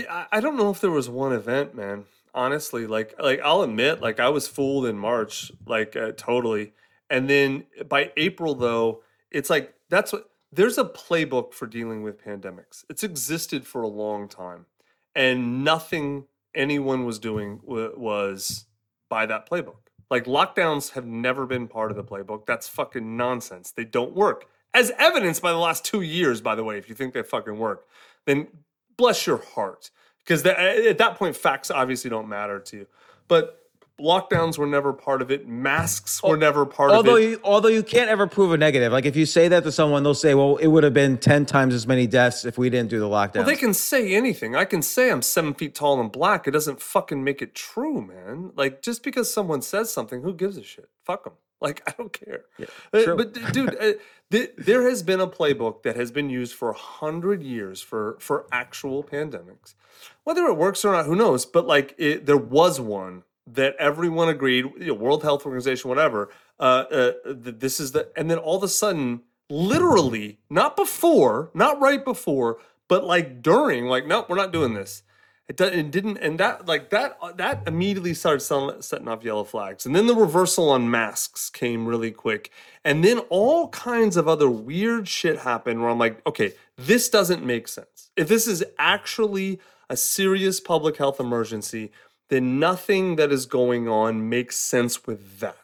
[0.08, 2.04] I- don't know if there was one event, man.
[2.34, 6.74] Honestly, like like I'll admit, like I was fooled in March, like uh, totally.
[7.10, 12.22] And then by April, though, it's like that's what there's a playbook for dealing with
[12.22, 12.84] pandemics.
[12.90, 14.66] It's existed for a long time,
[15.14, 16.26] and nothing
[16.58, 18.66] anyone was doing wa- was
[19.08, 19.76] by that playbook.
[20.10, 22.46] Like lockdowns have never been part of the playbook.
[22.46, 23.70] That's fucking nonsense.
[23.70, 24.46] They don't work.
[24.74, 27.58] As evidenced by the last two years, by the way, if you think they fucking
[27.58, 27.86] work,
[28.26, 28.48] then
[28.96, 29.90] bless your heart.
[30.18, 32.86] Because at that point, facts obviously don't matter to you.
[33.28, 33.57] But
[34.00, 35.48] lockdowns were never part of it.
[35.48, 37.30] Masks were never part although of it.
[37.30, 38.92] you although you can't ever prove a negative.
[38.92, 41.46] Like if you say that to someone, they'll say, "Well, it would have been ten
[41.46, 44.54] times as many deaths if we didn't do the lockdown." Well, they can say anything.
[44.56, 46.46] I can say I'm seven feet tall and black.
[46.46, 48.52] It doesn't fucking make it true, man.
[48.56, 50.88] Like just because someone says something, who gives a shit?
[51.04, 51.34] Fuck them.
[51.60, 52.44] Like I don't care.
[52.92, 53.16] Uh, true.
[53.16, 53.94] but dude, uh,
[54.30, 58.16] th- there has been a playbook that has been used for a hundred years for
[58.20, 59.74] for actual pandemics.
[60.22, 61.46] Whether it works or not, who knows?
[61.46, 63.24] But like, it, there was one
[63.54, 66.30] that everyone agreed, you know, World Health Organization, whatever.
[66.58, 71.80] Uh, uh, this is the, and then all of a sudden, literally, not before, not
[71.80, 75.02] right before, but like during, like, nope, we're not doing this.
[75.48, 79.24] It, do- it didn't, and that like that uh, that immediately started sell- setting off
[79.24, 79.86] yellow flags.
[79.86, 82.50] And then the reversal on masks came really quick,
[82.84, 85.80] and then all kinds of other weird shit happened.
[85.80, 88.10] Where I'm like, okay, this doesn't make sense.
[88.14, 91.92] If this is actually a serious public health emergency,
[92.28, 95.56] then nothing that is going on makes sense with that.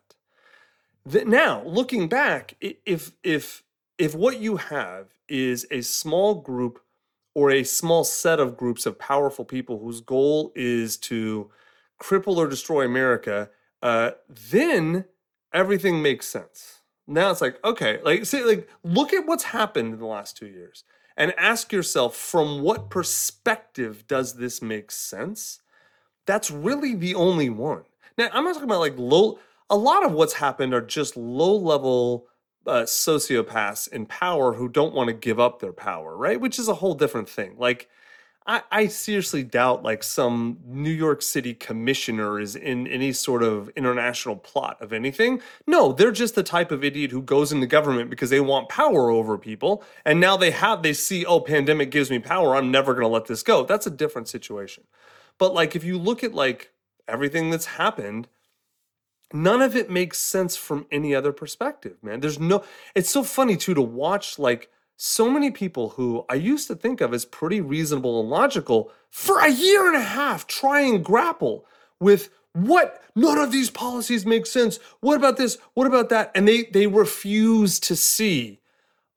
[1.10, 3.62] Th- now, looking back, if if
[3.98, 6.80] if what you have is a small group
[7.34, 11.50] or a small set of groups of powerful people whose goal is to
[12.00, 13.50] cripple or destroy America,
[13.82, 15.04] uh, then
[15.52, 16.80] everything makes sense.
[17.06, 20.46] Now it's like, okay, like see, like look at what's happened in the last two
[20.46, 20.84] years
[21.16, 25.60] and ask yourself from what perspective does this make sense?
[26.26, 27.84] That's really the only one.
[28.16, 29.38] Now, I'm not talking about like low,
[29.70, 32.26] a lot of what's happened are just low level
[32.66, 36.40] uh, sociopaths in power who don't want to give up their power, right?
[36.40, 37.56] Which is a whole different thing.
[37.58, 37.88] Like,
[38.46, 43.70] I, I seriously doubt like some New York City commissioner is in any sort of
[43.70, 45.40] international plot of anything.
[45.66, 49.08] No, they're just the type of idiot who goes into government because they want power
[49.08, 49.82] over people.
[50.04, 52.54] And now they have, they see, oh, pandemic gives me power.
[52.54, 53.64] I'm never going to let this go.
[53.64, 54.84] That's a different situation.
[55.38, 56.72] But like, if you look at like
[57.08, 58.28] everything that's happened,
[59.32, 62.20] none of it makes sense from any other perspective, man.
[62.20, 62.64] There's no,
[62.94, 67.00] it's so funny too to watch like so many people who I used to think
[67.00, 71.66] of as pretty reasonable and logical for a year and a half try and grapple
[72.00, 74.78] with what none of these policies make sense.
[75.00, 75.58] What about this?
[75.74, 76.30] What about that?
[76.34, 78.60] And they they refuse to see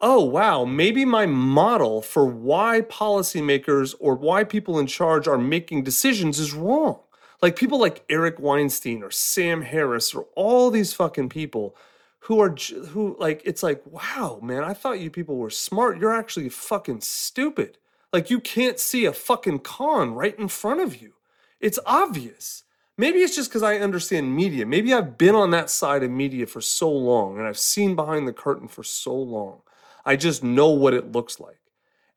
[0.02, 5.84] oh wow, maybe my model for why policymakers or why people in charge are making
[5.84, 7.00] decisions is wrong.
[7.42, 11.76] Like people like Eric Weinstein or Sam Harris or all these fucking people
[12.22, 12.56] who are
[12.90, 16.00] who like it's like wow, man, I thought you people were smart.
[16.00, 17.78] You're actually fucking stupid.
[18.14, 21.14] Like you can't see a fucking con right in front of you.
[21.60, 22.64] It's obvious.
[22.98, 24.66] Maybe it's just because I understand media.
[24.66, 28.28] Maybe I've been on that side of media for so long and I've seen behind
[28.28, 29.62] the curtain for so long.
[30.08, 31.60] I just know what it looks like.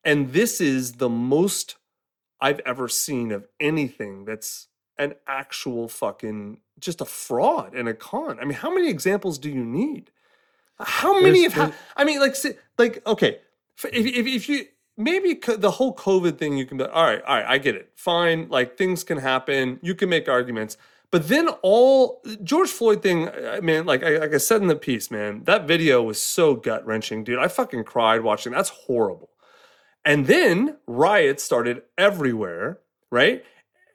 [0.04, 1.76] And this is the most
[2.40, 8.38] I've ever seen of anything that's an actual fucking just a fraud and a con.
[8.40, 10.10] I mean, how many examples do you need?
[10.78, 11.70] How many There's- have?
[11.70, 12.34] Ha- I mean, like,
[12.78, 13.40] like, okay,
[13.84, 14.66] if if, if you
[14.96, 17.90] maybe the whole COVID thing, you can be all right, all right, I get it,
[17.96, 18.48] fine.
[18.48, 20.76] Like things can happen, you can make arguments,
[21.10, 24.76] but then all George Floyd thing, I mean, like I, like I said in the
[24.76, 27.38] piece, man, that video was so gut wrenching, dude.
[27.38, 28.52] I fucking cried watching.
[28.52, 29.30] That's horrible.
[30.04, 32.78] And then riots started everywhere,
[33.10, 33.44] right?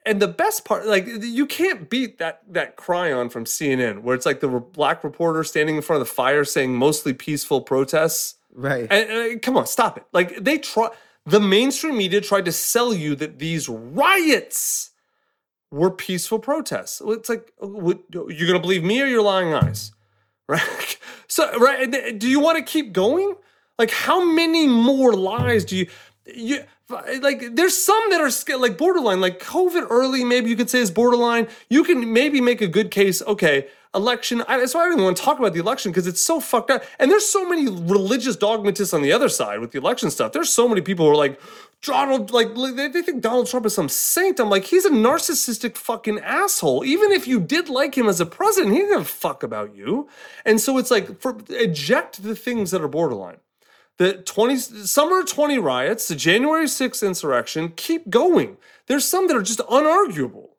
[0.04, 4.26] And the best part, like you can't beat that that chyron from CNN, where it's
[4.26, 8.36] like the re- black reporter standing in front of the fire saying mostly peaceful protests.
[8.54, 8.86] right.
[8.90, 10.04] And, and, come on, stop it!
[10.12, 10.90] Like they try,
[11.24, 14.90] the mainstream media tried to sell you that these riots
[15.76, 17.02] were peaceful protests.
[17.04, 19.92] It's like, what, you're gonna believe me or your lying eyes,
[20.48, 20.98] right?
[21.28, 21.92] So, right?
[21.92, 23.34] Uh, do you want to keep going?
[23.78, 25.86] Like, how many more lies do you?
[26.24, 27.54] You like?
[27.54, 29.20] There's some that are like borderline.
[29.20, 31.48] Like COVID early, maybe you could say is borderline.
[31.68, 33.22] You can maybe make a good case.
[33.22, 34.42] Okay, election.
[34.46, 36.40] I, that's why I don't even want to talk about the election because it's so
[36.40, 36.84] fucked up.
[36.98, 40.32] And there's so many religious dogmatists on the other side with the election stuff.
[40.32, 41.40] There's so many people who are like,
[41.82, 44.40] Donald, like they, think Donald Trump is some saint.
[44.40, 46.84] I'm like, he's a narcissistic fucking asshole.
[46.84, 50.08] Even if you did like him as a president, he didn't fuck about you.
[50.44, 53.38] And so it's like, for eject the things that are borderline.
[53.98, 58.58] The 20 summer 20 riots, the January 6th insurrection, keep going.
[58.88, 60.50] There's some that are just unarguable.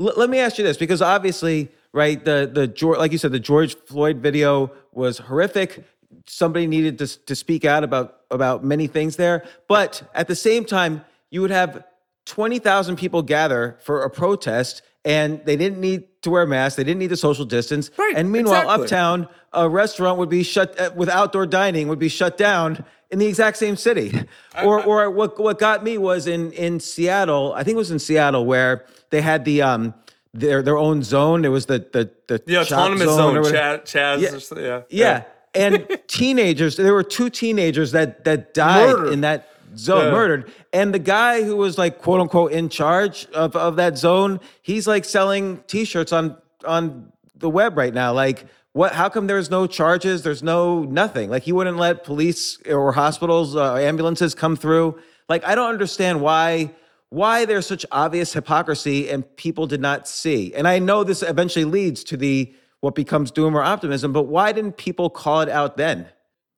[0.00, 3.32] L- let me ask you this because obviously right the the George, like you said
[3.32, 5.84] the george floyd video was horrific
[6.26, 10.64] somebody needed to, to speak out about about many things there but at the same
[10.64, 11.84] time you would have
[12.26, 17.00] 20,000 people gather for a protest and they didn't need to wear masks they didn't
[17.00, 18.84] need the social distance Right, and meanwhile exactly.
[18.84, 23.18] uptown a restaurant would be shut uh, with outdoor dining would be shut down in
[23.18, 24.18] the exact same city
[24.62, 27.98] or or what what got me was in in Seattle I think it was in
[27.98, 29.94] Seattle where they had the um
[30.34, 31.44] their their own zone.
[31.44, 33.54] It was the the the The autonomous zone, whatever.
[33.54, 34.32] Chaz, Chaz Yeah.
[34.32, 34.80] or so- yeah.
[34.88, 35.22] Yeah.
[35.54, 39.12] And teenagers, there were two teenagers that that died Murdered.
[39.12, 40.10] in that zone, Yeah.
[40.10, 40.52] murdered.
[40.72, 44.86] And the guy who was like quote unquote in charge of, of that zone, he's
[44.86, 48.12] like selling t-shirts on on the web right now.
[48.12, 50.22] Like what how come there's no charges?
[50.22, 51.28] There's no nothing.
[51.28, 54.98] Like he wouldn't let police or hospitals, uh, ambulances come through.
[55.28, 56.70] Like I don't understand why
[57.10, 60.54] why there's such obvious hypocrisy and people did not see.
[60.54, 64.76] And I know this eventually leads to the what becomes doomer optimism, but why didn't
[64.76, 66.08] people call it out then?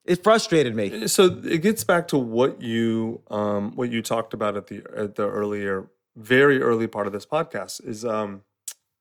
[0.06, 1.06] It frustrated me.
[1.06, 5.14] So it gets back to what you um, what you talked about at the at
[5.14, 8.42] the earlier, very early part of this podcast is um,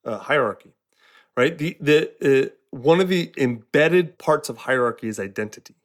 [0.06, 0.74] uh, hierarchy,
[1.36, 1.58] right?
[1.58, 5.76] The the uh, one of the embedded parts of hierarchy is identity,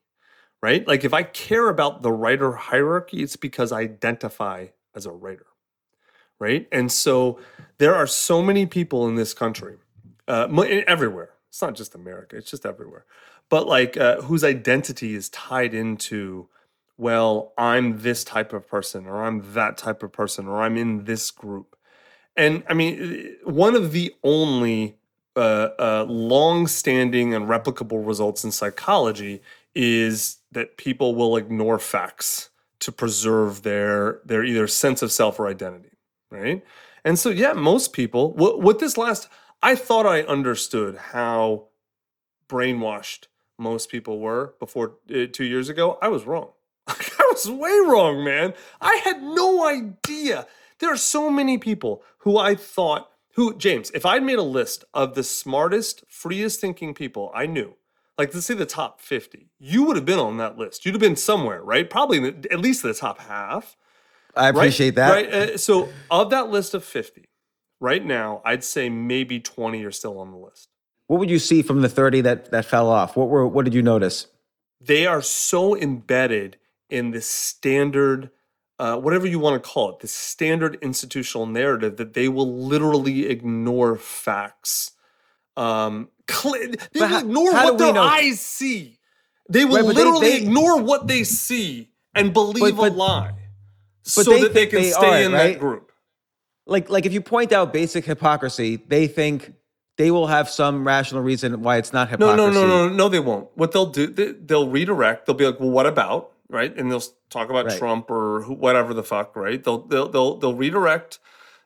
[0.61, 0.87] right?
[0.87, 5.47] Like if I care about the writer hierarchy, it's because I identify as a writer,
[6.41, 6.67] right?
[6.73, 7.39] And so
[7.79, 9.77] there are so many people in this country,
[10.29, 10.49] uh,
[10.87, 11.31] everywhere.
[11.49, 13.05] It's not just America; it's just everywhere.
[13.49, 16.49] But like uh, whose identity is tied into,
[16.97, 21.05] well, I'm this type of person, or I'm that type of person, or I'm in
[21.05, 21.77] this group.
[22.37, 24.99] And I mean, one of the only
[25.35, 29.41] uh, uh, long-standing and replicable results in psychology
[29.75, 32.51] is that people will ignore facts
[32.81, 35.97] to preserve their their either sense of self or identity,
[36.31, 36.65] right?
[37.05, 38.35] And so, yeah, most people.
[38.35, 39.29] What, what this last,
[39.63, 41.69] I thought I understood how
[42.49, 43.27] brainwashed
[43.59, 45.99] most people were before uh, two years ago.
[46.01, 46.51] I was wrong.
[46.87, 48.55] I was way wrong, man.
[48.81, 50.47] I had no idea.
[50.79, 54.85] There are so many people who I thought, who, James, if I'd made a list
[54.95, 57.75] of the smartest, freest thinking people I knew,
[58.17, 60.85] like let's say the top 50, you would have been on that list.
[60.87, 61.89] You'd have been somewhere, right?
[61.89, 63.77] Probably in the, at least the top half.
[64.37, 64.57] I Right?
[64.57, 65.11] appreciate that.
[65.11, 65.33] Right.
[65.33, 67.28] Uh, so, of that list of 50,
[67.81, 70.69] right now, I'd say maybe 20 are still on the list.
[71.07, 73.17] What would you see from the 30 that that fell off?
[73.17, 74.27] What were what did you notice?
[74.81, 76.57] They are so embedded
[76.91, 78.31] in the standard,
[78.79, 83.27] uh, whatever you want to call it, the standard institutional narrative that they will literally
[83.27, 84.93] ignore facts.
[85.57, 86.55] Um, cl-
[86.93, 88.99] they will how- ignore how what their know- eyes see.
[89.51, 92.95] They will Right, but they- literally they- ignore what they see and believe but- a
[92.95, 93.33] lie,
[94.05, 95.53] but so they that they can stay are, in right?
[95.55, 95.88] that group.
[96.69, 99.55] Like like if you point out basic hypocrisy, they think
[99.97, 102.55] they will have some rational reason why it's not No, hypocrisy.
[102.55, 102.95] no, no, no, no.
[102.95, 103.49] no, They won't.
[103.57, 105.27] What they'll do, they, they'll redirect.
[105.27, 107.79] They'll be like, "Well, what about?" Right, and they'll talk about Right.
[107.79, 109.35] Trump or who, whatever the fuck.
[109.35, 109.63] Right?
[109.63, 111.19] They'll they'll they'll they'll redirect.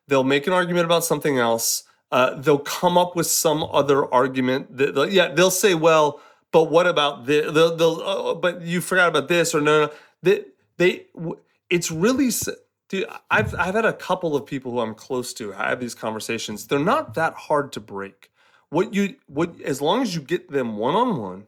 [0.09, 1.85] They'll make an argument about something else.
[2.11, 4.77] Uh, they'll come up with some other argument.
[4.77, 6.21] That they'll, yeah, they'll say, "Well,
[6.53, 9.93] but what about this?" They'll, they'll uh, but you forgot about this or no, no.
[10.23, 10.45] They
[10.77, 11.07] they.
[11.15, 11.39] w-
[11.71, 12.31] It's really.
[12.93, 16.67] Dude, I've I've had a couple of people who I'm close to have these conversations.
[16.67, 18.31] They're not that hard to break
[18.73, 21.47] what you what as long as you get them one on one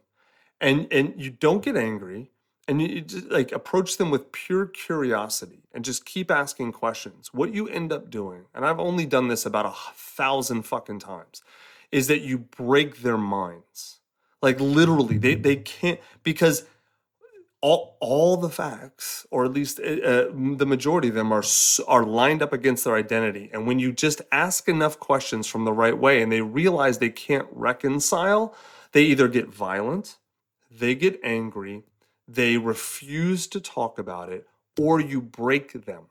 [0.61, 2.31] and and you don't get angry
[2.67, 7.33] and you, you just like approach them with pure curiosity and just keep asking questions
[7.33, 11.41] what you end up doing and i've only done this about a thousand fucking times
[11.91, 13.99] is that you break their minds
[14.41, 16.65] like literally they they can't because
[17.65, 21.43] all all the facts, or at least uh, the majority of them, are
[21.87, 23.49] are lined up against their identity.
[23.51, 27.09] And when you just ask enough questions from the right way, and they realize they
[27.09, 28.53] can't reconcile,
[28.91, 30.17] they either get violent,
[30.69, 31.81] they get angry,
[32.27, 34.47] they refuse to talk about it,
[34.79, 36.03] or you break them.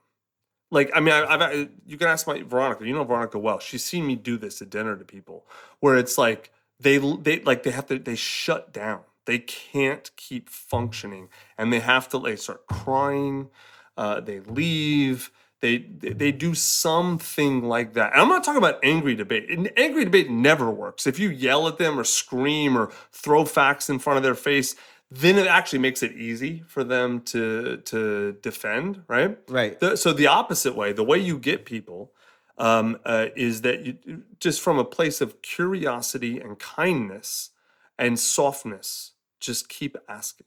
[0.73, 2.85] Like I mean, I, I've you can ask my Veronica.
[2.85, 3.61] You know Veronica well.
[3.61, 5.47] She's seen me do this at dinner to people,
[5.79, 6.51] where it's like
[6.81, 9.03] they they like they have to they shut down.
[9.27, 13.49] They can't keep functioning, and they have to like start crying.
[13.97, 15.31] Uh, they leave.
[15.61, 18.13] They, they they do something like that.
[18.13, 19.49] And I'm not talking about angry debate.
[19.51, 21.07] An angry debate never works.
[21.07, 24.77] If you yell at them or scream or throw facts in front of their face,
[25.11, 29.39] then it actually makes it easy for them to to defend, right?
[29.49, 29.79] Right.
[29.81, 32.13] The, so the opposite way, the way you get people,
[32.59, 37.51] um, uh, is that you just from a place of curiosity and kindness
[37.99, 39.13] and softness,
[39.45, 40.47] just keep asking.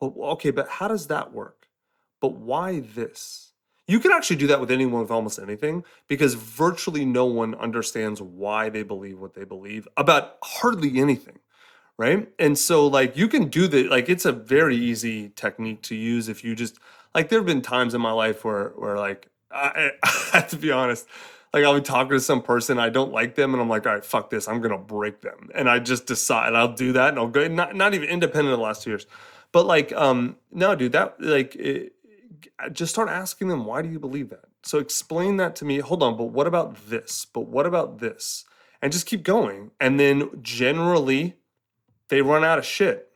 [0.00, 1.68] But okay, but how does that work?
[2.20, 3.52] But why this?
[3.86, 8.20] You can actually do that with anyone with almost anything because virtually no one understands
[8.22, 11.38] why they believe what they believe about hardly anything
[11.98, 15.94] right and so like you can do the like it's a very easy technique to
[15.94, 16.78] use if you just
[17.14, 20.56] like there have been times in my life where where like I, I have to
[20.56, 21.06] be honest
[21.54, 23.94] like i'll be talking to some person i don't like them and i'm like all
[23.94, 27.18] right fuck this i'm gonna break them and i just decide i'll do that and
[27.18, 29.06] i'll go not, not even independent of the last two years
[29.52, 31.94] but like um no dude that like it,
[32.72, 35.78] just start asking them why do you believe that So explain that to me.
[35.80, 37.26] Hold on, but what about this?
[37.26, 38.44] But what about this?
[38.82, 39.70] And just keep going.
[39.80, 41.36] And then generally,
[42.08, 43.10] they run out of shit.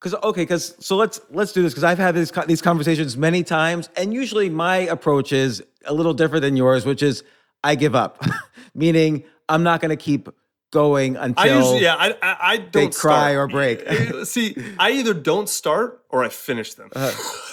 [0.00, 3.42] Because okay, because so let's let's do this because I've had these these conversations many
[3.42, 7.24] times, and usually my approach is a little different than yours, which is
[7.64, 8.22] I give up,
[8.74, 10.28] meaning I'm not going to keep
[10.70, 13.36] going until I usually, yeah, I, I, I don't cry start.
[13.36, 13.82] or break.
[13.86, 16.90] Eh, See, I either don't start or I finish them.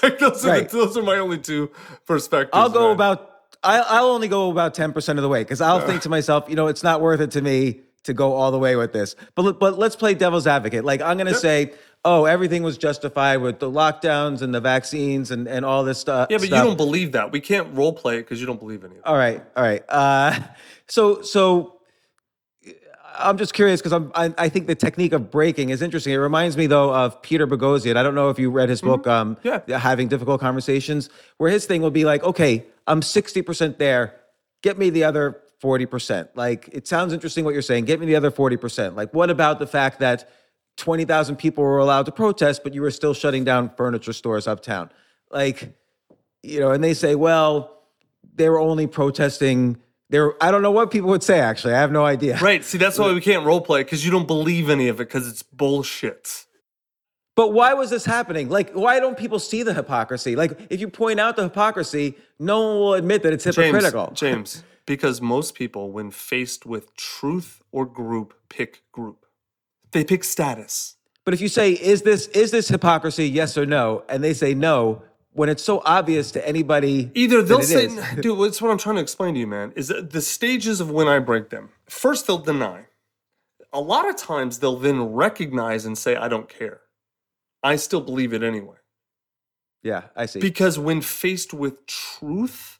[0.04, 0.70] Like, those, are right.
[0.70, 1.72] the, those are my only two
[2.06, 2.52] perspectives.
[2.54, 2.92] I'll go man.
[2.92, 3.32] about
[3.64, 6.46] I, I'll only go about ten percent of the way because I'll think to myself,
[6.48, 9.16] you know, it's not worth it to me to go all the way with this.
[9.36, 10.84] But but let's play devil's advocate.
[10.86, 15.32] Like I'm going to say, oh, everything was justified with the lockdowns and the vaccines
[15.32, 16.28] and and all this stuff.
[16.30, 17.32] Yeah, but you don't believe that.
[17.32, 19.02] We can't role play it because you don't believe of it.
[19.06, 19.84] All right, all right.
[19.90, 20.40] Uh,
[20.88, 21.74] so, so
[23.18, 26.14] I'm just curious because I'm I, I think the technique of breaking is interesting.
[26.14, 27.96] It reminds me though of Peter Boghossian.
[27.96, 29.70] I don't know if you read his book, um, Mm-hmm.
[29.72, 29.80] Yeah.
[29.80, 34.16] having difficult conversations, where his thing will be like, okay, I'm 60 percent there.
[34.62, 36.30] Get me the other 40 percent.
[36.36, 37.86] Like, it sounds interesting what you're saying.
[37.86, 38.96] Get me the other 40 percent.
[38.96, 40.30] Like, what about the fact that
[40.78, 44.92] 20,000 people were allowed to protest, but you were still shutting down furniture stores uptown?
[45.32, 45.76] Like,
[46.44, 47.82] you know, and they say, well,
[48.36, 49.78] they were only protesting.
[50.12, 51.40] There, I don't know what people would say.
[51.40, 52.38] Actually, I have no idea.
[52.38, 52.64] Right.
[52.64, 55.28] See, that's why we can't role play because you don't believe any of it because
[55.28, 56.46] it's bullshit.
[57.36, 58.50] But why was this happening?
[58.50, 60.36] Like, why don't people see the hypocrisy?
[60.36, 64.12] Like, if you point out the hypocrisy, no one will admit that it's James, hypocritical.
[64.14, 69.26] James, because most people, when faced with truth or group, pick group.
[69.92, 70.96] They pick status.
[71.24, 73.28] But if you say, "Is this is this hypocrisy?
[73.28, 75.02] Yes or no?" and they say no,
[75.34, 77.88] when it's so obvious to anybody, Either they'll say,
[78.22, 81.08] dude, that's what I'm trying to explain to you, man, is the stages of when
[81.08, 81.70] I break them.
[81.90, 82.86] First, they'll deny.
[83.74, 86.82] A lot of times, they'll then recognize and say, I don't care.
[87.62, 88.78] I still believe it anyway.
[89.84, 90.40] yeah, I see.
[90.40, 92.80] Because when faced with truth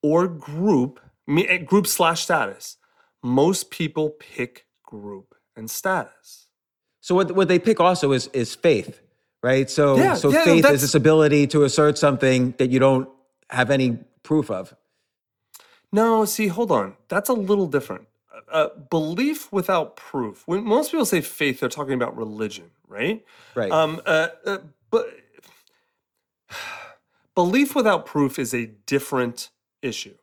[0.00, 1.00] or group,
[1.30, 2.76] me- eh, group slash status,
[3.22, 6.48] most people pick group and status.
[7.00, 9.00] So what what they pick also is is faith,
[9.42, 9.70] right?
[9.70, 13.08] So Yeah, so yeah, faith is this ability to assert something that you don't
[13.48, 14.74] have any proof of.
[15.92, 16.96] No, see, hold on.
[17.08, 18.06] That's a little different.
[18.50, 20.42] Uh, belief without proof.
[20.46, 23.24] When most people say faith, they're talking about religion, right?
[23.54, 23.70] Right.
[23.70, 24.58] Um, uh, uh,
[24.90, 25.06] but
[27.34, 29.50] belief without proof is a different
[29.82, 30.14] issue.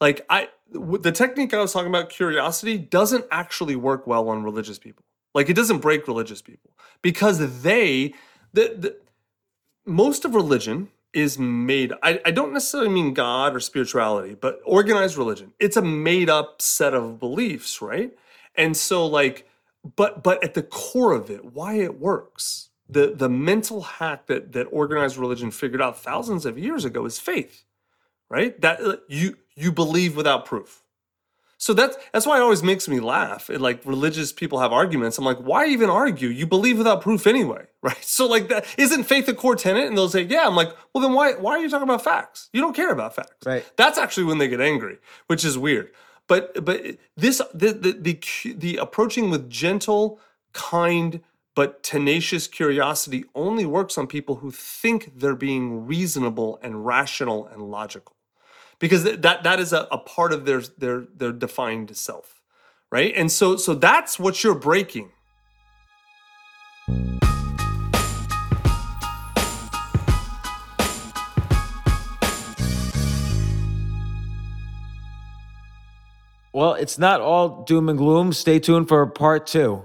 [0.00, 4.78] Like I, the technique I was talking about, curiosity, doesn't actually work well on religious
[4.78, 5.04] people.
[5.34, 6.70] Like it doesn't break religious people.
[7.02, 8.14] Because they,
[8.52, 8.96] the, the
[9.86, 15.16] most of religion is made I, I don't necessarily mean god or spirituality but organized
[15.16, 15.52] religion.
[15.58, 18.12] It's a made up set of beliefs right?
[18.54, 19.48] And so like
[19.96, 24.52] but but at the core of it why it works the the mental hack that
[24.52, 27.64] that organized religion figured out thousands of years ago is faith
[28.28, 30.82] right that uh, you you believe without proof
[31.58, 33.48] so that's that's why it always makes me laugh.
[33.48, 35.16] It, like religious people have arguments.
[35.16, 36.28] I'm like, why even argue?
[36.28, 38.04] You believe without proof anyway, right?
[38.04, 39.86] So like that isn't faith a core tenet?
[39.86, 40.46] And they'll say, yeah.
[40.46, 42.50] I'm like, well then why why are you talking about facts?
[42.52, 43.46] You don't care about facts.
[43.46, 43.64] Right.
[43.76, 44.98] That's actually when they get angry,
[45.28, 45.90] which is weird.
[46.28, 46.82] But but
[47.16, 50.20] this the the the, the approaching with gentle,
[50.52, 51.22] kind
[51.54, 57.62] but tenacious curiosity only works on people who think they're being reasonable and rational and
[57.70, 58.15] logical
[58.78, 62.40] because that that is a, a part of their their their defined self
[62.90, 65.10] right and so so that's what you're breaking
[76.56, 78.32] Well, it's not all doom and gloom.
[78.32, 79.84] Stay tuned for part two.